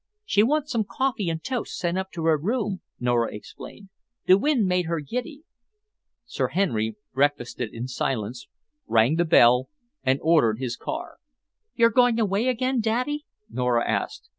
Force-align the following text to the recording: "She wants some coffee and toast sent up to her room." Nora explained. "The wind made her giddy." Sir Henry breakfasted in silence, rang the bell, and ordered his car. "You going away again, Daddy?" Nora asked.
"She 0.25 0.41
wants 0.41 0.71
some 0.71 0.83
coffee 0.83 1.29
and 1.29 1.43
toast 1.43 1.77
sent 1.77 1.95
up 1.95 2.09
to 2.13 2.25
her 2.25 2.35
room." 2.35 2.81
Nora 2.99 3.31
explained. 3.35 3.89
"The 4.25 4.35
wind 4.35 4.65
made 4.65 4.87
her 4.87 4.99
giddy." 4.99 5.43
Sir 6.25 6.47
Henry 6.47 6.95
breakfasted 7.13 7.71
in 7.71 7.87
silence, 7.87 8.47
rang 8.87 9.17
the 9.17 9.25
bell, 9.25 9.69
and 10.01 10.17
ordered 10.23 10.57
his 10.57 10.75
car. 10.75 11.19
"You 11.75 11.87
going 11.91 12.19
away 12.19 12.47
again, 12.47 12.79
Daddy?" 12.81 13.27
Nora 13.47 13.87
asked. 13.87 14.27